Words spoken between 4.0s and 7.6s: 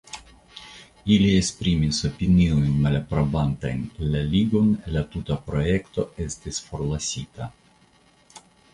la Ligon, la tuta projekto estis forlasita.